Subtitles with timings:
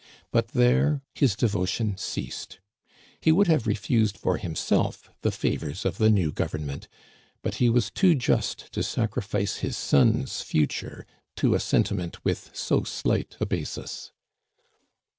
[0.31, 2.59] But there his devotion ceased.
[3.19, 6.87] He would have refused for himself the favors of the new government;
[7.43, 12.81] but he was too just to sacrifice his son's future to a sentiment with so
[12.83, 14.11] slight a basis.